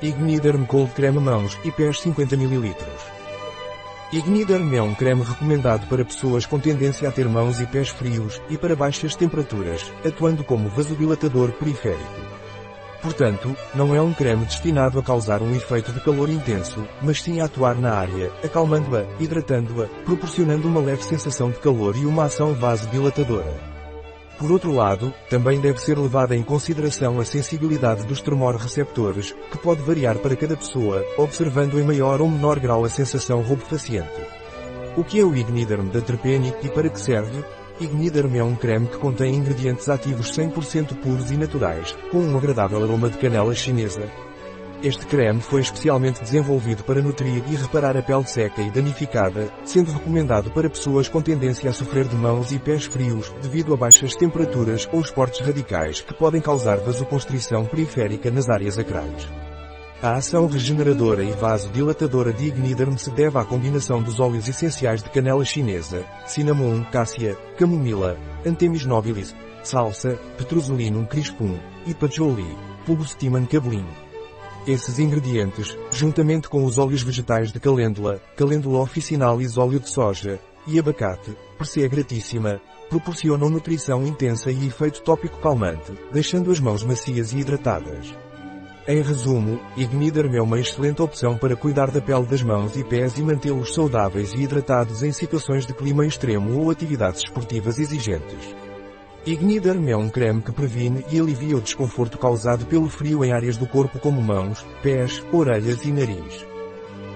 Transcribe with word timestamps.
Igniderm 0.00 0.64
Cold 0.64 0.92
Creme 0.92 1.18
Mãos 1.18 1.58
e 1.64 1.72
Pés 1.72 2.00
50 2.00 2.36
ml. 2.36 2.76
Igniderm 4.12 4.72
é 4.72 4.80
um 4.80 4.94
creme 4.94 5.24
recomendado 5.24 5.88
para 5.88 6.04
pessoas 6.04 6.46
com 6.46 6.60
tendência 6.60 7.08
a 7.08 7.12
ter 7.12 7.28
mãos 7.28 7.60
e 7.60 7.66
pés 7.66 7.88
frios 7.88 8.40
e 8.48 8.56
para 8.56 8.76
baixas 8.76 9.16
temperaturas, 9.16 9.92
atuando 10.06 10.44
como 10.44 10.68
vasodilatador 10.68 11.50
periférico. 11.50 12.28
Portanto, 13.02 13.56
não 13.74 13.92
é 13.92 14.00
um 14.00 14.14
creme 14.14 14.44
destinado 14.44 15.00
a 15.00 15.02
causar 15.02 15.42
um 15.42 15.52
efeito 15.52 15.92
de 15.92 16.00
calor 16.00 16.28
intenso, 16.28 16.86
mas 17.02 17.20
sim 17.20 17.40
a 17.40 17.46
atuar 17.46 17.74
na 17.74 17.92
área, 17.92 18.30
acalmando-a, 18.42 19.04
hidratando-a, 19.18 19.88
proporcionando 20.04 20.68
uma 20.68 20.80
leve 20.80 21.02
sensação 21.02 21.50
de 21.50 21.58
calor 21.58 21.96
e 21.96 22.06
uma 22.06 22.26
ação 22.26 22.54
vasodilatadora. 22.54 23.77
Por 24.38 24.52
outro 24.52 24.72
lado, 24.72 25.12
também 25.28 25.60
deve 25.60 25.80
ser 25.80 25.98
levada 25.98 26.36
em 26.36 26.44
consideração 26.44 27.18
a 27.18 27.24
sensibilidade 27.24 28.06
dos 28.06 28.20
tremor-receptores, 28.20 29.34
que 29.50 29.58
pode 29.58 29.82
variar 29.82 30.16
para 30.18 30.36
cada 30.36 30.56
pessoa, 30.56 31.04
observando 31.16 31.78
em 31.80 31.82
maior 31.82 32.20
ou 32.20 32.28
menor 32.28 32.60
grau 32.60 32.84
a 32.84 32.88
sensação 32.88 33.42
rubefacente. 33.42 34.08
O 34.96 35.02
que 35.02 35.18
é 35.18 35.24
o 35.24 35.34
Igniderm 35.34 35.88
da 35.88 36.00
Terpenic 36.00 36.64
e 36.64 36.70
para 36.70 36.88
que 36.88 37.00
serve? 37.00 37.44
Igniderm 37.80 38.36
é 38.36 38.44
um 38.44 38.54
creme 38.54 38.86
que 38.86 38.98
contém 38.98 39.34
ingredientes 39.34 39.88
ativos 39.88 40.30
100% 40.30 40.96
puros 41.00 41.32
e 41.32 41.36
naturais, 41.36 41.96
com 42.12 42.18
um 42.18 42.36
agradável 42.36 42.82
aroma 42.82 43.10
de 43.10 43.18
canela 43.18 43.54
chinesa, 43.54 44.08
este 44.82 45.06
creme 45.06 45.40
foi 45.40 45.60
especialmente 45.60 46.22
desenvolvido 46.22 46.84
para 46.84 47.02
nutrir 47.02 47.42
e 47.50 47.56
reparar 47.56 47.96
a 47.96 48.02
pele 48.02 48.24
seca 48.26 48.62
e 48.62 48.70
danificada, 48.70 49.52
sendo 49.64 49.90
recomendado 49.90 50.50
para 50.52 50.70
pessoas 50.70 51.08
com 51.08 51.20
tendência 51.20 51.68
a 51.68 51.72
sofrer 51.72 52.06
de 52.06 52.14
mãos 52.14 52.52
e 52.52 52.58
pés 52.58 52.84
frios 52.84 53.34
devido 53.42 53.74
a 53.74 53.76
baixas 53.76 54.14
temperaturas 54.14 54.88
ou 54.92 55.00
esportes 55.00 55.44
radicais 55.44 56.00
que 56.00 56.14
podem 56.14 56.40
causar 56.40 56.76
vasoconstrição 56.78 57.64
periférica 57.64 58.30
nas 58.30 58.48
áreas 58.48 58.78
acrais. 58.78 59.28
A 60.00 60.12
ação 60.14 60.46
regeneradora 60.46 61.24
e 61.24 61.32
vasodilatadora 61.32 62.32
de 62.32 62.46
Igniderm 62.46 62.96
se 62.96 63.10
deve 63.10 63.36
à 63.36 63.44
combinação 63.44 64.00
dos 64.00 64.20
óleos 64.20 64.46
essenciais 64.46 65.02
de 65.02 65.10
canela 65.10 65.44
chinesa, 65.44 66.04
cinnamon, 66.24 66.84
cássia, 66.84 67.36
camomila, 67.56 68.16
antemis 68.46 68.84
nobilis, 68.84 69.34
salsa, 69.64 70.16
petrosolinum 70.36 71.04
crispum 71.04 71.58
e 71.84 71.92
patchouli, 71.94 72.56
pulbostimum 72.86 73.44
cabelin. 73.44 74.07
Esses 74.68 74.98
ingredientes, 74.98 75.74
juntamente 75.90 76.46
com 76.46 76.62
os 76.62 76.76
óleos 76.76 77.02
vegetais 77.02 77.50
de 77.50 77.58
calêndula, 77.58 78.20
calêndula 78.36 78.80
officinalis 78.80 79.56
óleo 79.56 79.80
de 79.80 79.88
soja, 79.88 80.38
e 80.66 80.78
abacate, 80.78 81.34
Persea 81.56 81.88
gratíssima, 81.88 82.60
proporcionam 82.90 83.48
nutrição 83.48 84.06
intensa 84.06 84.50
e 84.50 84.66
efeito 84.66 85.00
tópico 85.00 85.38
calmante, 85.38 85.90
deixando 86.12 86.50
as 86.50 86.60
mãos 86.60 86.84
macias 86.84 87.32
e 87.32 87.38
hidratadas. 87.38 88.14
Em 88.86 89.00
resumo, 89.00 89.58
Igniderm 89.74 90.36
é 90.36 90.42
uma 90.42 90.60
excelente 90.60 91.00
opção 91.00 91.38
para 91.38 91.56
cuidar 91.56 91.90
da 91.90 92.02
pele 92.02 92.26
das 92.26 92.42
mãos 92.42 92.76
e 92.76 92.84
pés 92.84 93.16
e 93.16 93.22
mantê-los 93.22 93.74
saudáveis 93.74 94.34
e 94.34 94.42
hidratados 94.42 95.02
em 95.02 95.12
situações 95.12 95.64
de 95.64 95.72
clima 95.72 96.04
extremo 96.04 96.60
ou 96.60 96.70
atividades 96.70 97.22
esportivas 97.22 97.78
exigentes. 97.78 98.67
Igniderm 99.26 99.88
é 99.88 99.96
um 99.96 100.08
creme 100.08 100.40
que 100.40 100.52
previne 100.52 101.04
e 101.10 101.18
alivia 101.18 101.56
o 101.56 101.60
desconforto 101.60 102.16
causado 102.16 102.64
pelo 102.66 102.88
frio 102.88 103.24
em 103.24 103.32
áreas 103.32 103.56
do 103.56 103.66
corpo 103.66 103.98
como 103.98 104.22
mãos, 104.22 104.64
pés, 104.82 105.22
orelhas 105.32 105.84
e 105.84 105.92
nariz. 105.92 106.46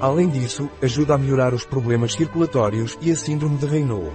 Além 0.01 0.29
disso, 0.29 0.69
ajuda 0.83 1.15
a 1.15 1.19
melhorar 1.19 1.55
os 1.55 1.65
problemas 1.65 2.13
circulatórios 2.13 2.99
e 3.01 3.11
a 3.11 3.17
síndrome 3.17 3.57
de 3.57 3.67
Raynaud. 3.67 4.11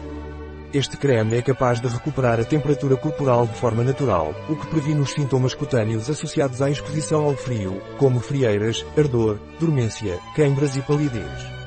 Este 0.73 0.97
creme 0.97 1.37
é 1.37 1.41
capaz 1.41 1.79
de 1.79 1.87
recuperar 1.87 2.39
a 2.39 2.43
temperatura 2.43 2.97
corporal 2.97 3.47
de 3.47 3.55
forma 3.55 3.83
natural, 3.83 4.35
o 4.49 4.55
que 4.55 4.67
previne 4.67 4.99
os 4.99 5.13
sintomas 5.13 5.55
cutâneos 5.55 6.09
associados 6.09 6.61
à 6.61 6.69
exposição 6.69 7.23
ao 7.23 7.35
frio, 7.35 7.81
como 7.97 8.19
frieiras, 8.19 8.85
ardor, 8.97 9.39
dormência, 9.59 10.19
queimbras 10.35 10.75
e 10.75 10.81
palidez. 10.81 11.57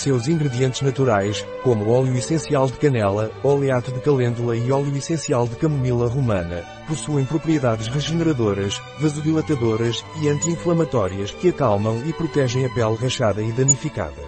Seus 0.00 0.28
ingredientes 0.28 0.80
naturais, 0.80 1.46
como 1.62 1.90
óleo 1.90 2.16
essencial 2.16 2.66
de 2.66 2.72
canela, 2.78 3.30
oleato 3.42 3.92
de 3.92 4.00
calêndula 4.00 4.56
e 4.56 4.72
óleo 4.72 4.96
essencial 4.96 5.46
de 5.46 5.56
camomila 5.56 6.08
romana, 6.08 6.64
possuem 6.88 7.26
propriedades 7.26 7.86
regeneradoras, 7.86 8.80
vasodilatadoras 8.98 10.02
e 10.22 10.28
anti-inflamatórias 10.30 11.32
que 11.32 11.50
acalmam 11.50 12.02
e 12.06 12.14
protegem 12.14 12.64
a 12.64 12.70
pele 12.70 12.96
rachada 12.96 13.42
e 13.42 13.52
danificada. 13.52 14.22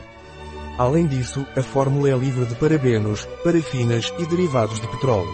Além 0.76 1.06
disso, 1.06 1.46
a 1.56 1.62
fórmula 1.62 2.10
é 2.10 2.16
livre 2.18 2.44
de 2.44 2.54
parabenos, 2.56 3.26
parafinas 3.42 4.12
e 4.18 4.26
derivados 4.26 4.78
de 4.78 4.86
petróleo. 4.88 5.32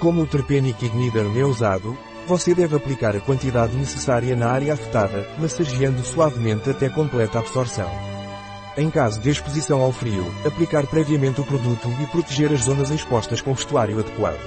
Como 0.00 0.22
o 0.22 0.26
terpênico 0.26 0.84
ignider 0.84 1.26
é 1.32 1.44
usado, 1.44 1.96
você 2.26 2.56
deve 2.56 2.74
aplicar 2.74 3.14
a 3.14 3.20
quantidade 3.20 3.76
necessária 3.76 4.34
na 4.34 4.48
área 4.48 4.74
afetada, 4.74 5.28
massageando 5.38 6.04
suavemente 6.04 6.70
até 6.70 6.88
completa 6.88 7.38
absorção. 7.38 8.13
Em 8.76 8.90
caso 8.90 9.20
de 9.20 9.30
exposição 9.30 9.80
ao 9.80 9.92
frio, 9.92 10.26
aplicar 10.44 10.84
previamente 10.88 11.40
o 11.40 11.44
produto 11.44 11.88
e 12.02 12.06
proteger 12.08 12.52
as 12.52 12.62
zonas 12.62 12.90
expostas 12.90 13.40
com 13.40 13.54
vestuário 13.54 14.00
adequado. 14.00 14.40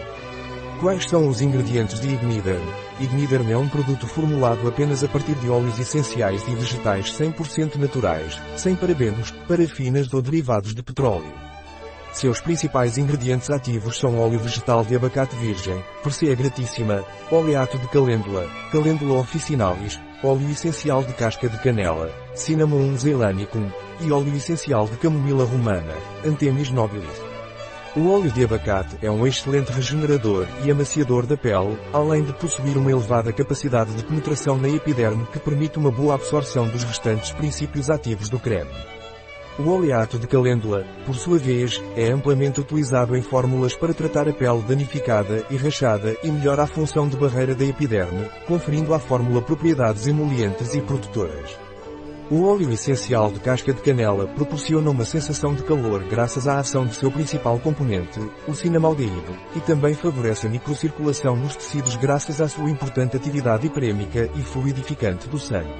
Quais 0.81 1.05
são 1.05 1.29
os 1.29 1.41
ingredientes 1.41 1.97
de 2.01 2.09
Igniderm? 2.09 2.61
Igniderm 2.99 3.49
é 3.49 3.57
um 3.57 3.69
produto 3.69 4.05
formulado 4.05 4.67
apenas 4.67 5.01
a 5.01 5.07
partir 5.07 5.33
de 5.35 5.49
óleos 5.49 5.79
essenciais 5.79 6.45
e 6.45 6.53
vegetais 6.55 7.11
100% 7.13 7.77
naturais, 7.77 8.37
sem 8.57 8.75
parabenos, 8.75 9.31
parafinas 9.47 10.13
ou 10.13 10.21
derivados 10.21 10.75
de 10.75 10.83
petróleo. 10.83 11.33
Seus 12.11 12.41
principais 12.41 12.97
ingredientes 12.97 13.49
ativos 13.49 13.97
são 13.97 14.19
óleo 14.19 14.39
vegetal 14.39 14.83
de 14.83 14.95
abacate 14.95 15.35
virgem, 15.37 15.81
Persea 16.03 16.35
gratíssima, 16.35 17.03
oleato 17.31 17.77
de 17.77 17.87
calêndula, 17.87 18.45
calêndula 18.71 19.19
officinalis, 19.19 19.99
óleo 20.21 20.49
essencial 20.49 21.01
de 21.01 21.13
casca 21.13 21.47
de 21.47 21.57
canela, 21.59 22.11
Cinnamon 22.35 22.97
zeylanicum, 22.97 23.69
e 24.01 24.11
óleo 24.11 24.35
essencial 24.35 24.87
de 24.87 24.97
camomila 24.97 25.45
romana, 25.45 25.93
Antemis 26.25 26.69
nobilis. 26.69 27.21
O 27.95 28.11
óleo 28.11 28.31
de 28.31 28.43
abacate 28.43 28.95
é 29.01 29.09
um 29.09 29.25
excelente 29.25 29.71
regenerador 29.71 30.45
e 30.63 30.69
amaciador 30.69 31.25
da 31.25 31.35
pele, 31.35 31.79
além 31.91 32.23
de 32.23 32.31
possuir 32.33 32.77
uma 32.77 32.91
elevada 32.91 33.33
capacidade 33.33 33.91
de 33.93 34.03
penetração 34.03 34.55
na 34.55 34.69
epiderme 34.69 35.25
que 35.31 35.39
permite 35.39 35.79
uma 35.79 35.89
boa 35.89 36.13
absorção 36.13 36.67
dos 36.67 36.83
restantes 36.83 37.31
princípios 37.31 37.89
ativos 37.89 38.29
do 38.29 38.39
creme. 38.39 38.69
O 39.57 39.67
oleato 39.69 40.19
de 40.19 40.27
calêndula, 40.27 40.85
por 41.07 41.15
sua 41.15 41.39
vez, 41.39 41.81
é 41.95 42.11
amplamente 42.11 42.61
utilizado 42.61 43.17
em 43.17 43.23
fórmulas 43.23 43.75
para 43.75 43.95
tratar 43.95 44.29
a 44.29 44.33
pele 44.33 44.61
danificada 44.61 45.43
e 45.49 45.57
rachada 45.57 46.15
e 46.23 46.29
melhora 46.29 46.61
a 46.61 46.67
função 46.67 47.07
de 47.07 47.17
barreira 47.17 47.55
da 47.55 47.65
epiderme, 47.65 48.27
conferindo 48.45 48.93
à 48.93 48.99
fórmula 48.99 49.41
propriedades 49.41 50.05
emolientes 50.05 50.75
e 50.75 50.81
protetoras. 50.81 51.66
O 52.29 52.43
óleo 52.43 52.69
essencial 52.73 53.31
de 53.31 53.39
casca 53.39 53.71
de 53.71 53.81
canela 53.81 54.27
proporciona 54.27 54.89
uma 54.89 55.05
sensação 55.05 55.55
de 55.55 55.63
calor 55.63 56.03
graças 56.09 56.45
à 56.45 56.59
ação 56.59 56.85
de 56.85 56.93
seu 56.93 57.09
principal 57.09 57.57
componente, 57.57 58.19
o 58.45 58.53
cinnamaldeído, 58.53 59.33
e 59.55 59.61
também 59.61 59.93
favorece 59.93 60.45
a 60.45 60.49
microcirculação 60.49 61.37
nos 61.37 61.55
tecidos 61.55 61.95
graças 61.95 62.41
à 62.41 62.49
sua 62.49 62.69
importante 62.69 63.15
atividade 63.15 63.67
hiprêmica 63.67 64.29
e 64.35 64.41
fluidificante 64.41 65.29
do 65.29 65.39
sangue. 65.39 65.71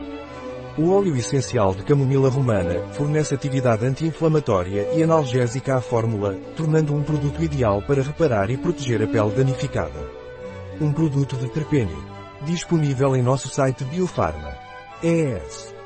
O 0.78 0.90
óleo 0.90 1.18
essencial 1.18 1.76
de 1.76 1.84
camomila 1.84 2.30
romana 2.30 2.94
fornece 2.94 3.36
atividade 3.36 3.86
anti-inflamatória 3.86 4.94
e 4.94 5.04
analgésica 5.04 5.76
à 5.76 5.82
fórmula, 5.82 6.36
tornando 6.56 6.96
um 6.96 7.04
produto 7.04 7.44
ideal 7.44 7.82
para 7.82 8.02
reparar 8.02 8.50
e 8.50 8.56
proteger 8.56 9.04
a 9.04 9.08
pele 9.08 9.32
danificada. 9.32 10.00
Um 10.80 10.94
produto 10.94 11.36
de 11.36 11.50
terpene. 11.50 11.98
Disponível 12.44 13.18
em 13.18 13.22
nosso 13.22 13.50
site 13.50 13.84
Biofarma. 13.84 14.56
ES 15.04 15.77